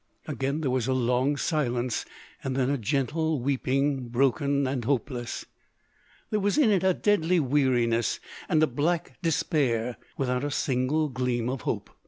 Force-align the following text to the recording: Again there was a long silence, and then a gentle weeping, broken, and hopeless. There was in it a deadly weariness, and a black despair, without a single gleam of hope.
Again 0.27 0.61
there 0.61 0.71
was 0.71 0.87
a 0.87 0.93
long 0.95 1.37
silence, 1.37 2.05
and 2.43 2.55
then 2.55 2.71
a 2.71 2.77
gentle 2.79 3.39
weeping, 3.39 4.07
broken, 4.07 4.65
and 4.65 4.83
hopeless. 4.83 5.45
There 6.31 6.39
was 6.39 6.57
in 6.57 6.71
it 6.71 6.83
a 6.83 6.95
deadly 6.95 7.39
weariness, 7.39 8.19
and 8.49 8.63
a 8.63 8.67
black 8.67 9.19
despair, 9.21 9.97
without 10.17 10.43
a 10.43 10.49
single 10.49 11.07
gleam 11.07 11.49
of 11.49 11.61
hope. 11.61 11.91